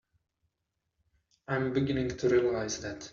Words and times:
I'm 1.47 1.73
beginning 1.73 2.17
to 2.17 2.27
realize 2.29 2.81
that. 2.81 3.07